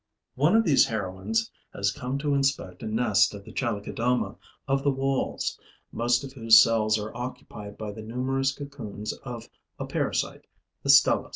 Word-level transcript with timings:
One 0.33 0.55
of 0.55 0.63
these 0.63 0.87
heroines 0.87 1.51
has 1.75 1.91
come 1.91 2.17
to 2.17 2.33
inspect 2.33 2.81
a 2.81 2.87
nest 2.87 3.35
of 3.35 3.45
the 3.45 3.51
Chalicodoma 3.53 4.35
of 4.67 4.81
the 4.81 4.89
Walls, 4.89 5.59
most 5.91 6.23
of 6.23 6.33
whose 6.33 6.57
cells 6.59 6.97
are 6.97 7.15
occupied 7.15 7.77
by 7.77 7.91
the 7.91 8.01
numerous 8.01 8.51
cocoons 8.51 9.13
of 9.13 9.47
a 9.77 9.85
parasite, 9.85 10.47
the 10.81 10.89
Stelis. 10.89 11.29